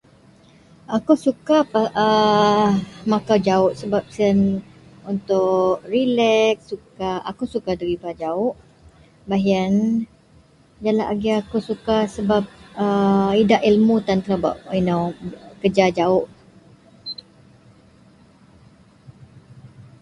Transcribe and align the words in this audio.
Aku 0.95 1.13
suka 1.25 1.57
makau 3.11 3.39
jauk 3.47 3.71
sebab 3.81 4.03
untuk 5.11 5.73
releks 5.93 6.63
jalak 6.97 7.23
agei 7.29 7.29
aku 7.29 7.43
suka 11.69 11.97
idak 13.41 13.59
tan 13.61 13.65
ilmu 13.71 13.95
telo 14.07 15.01
kerja 15.61 15.85
jauk. 15.97 16.25